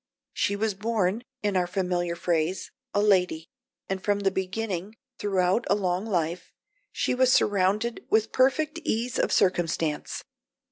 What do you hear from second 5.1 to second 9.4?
throughout a long life, she was surrounded with perfect ease of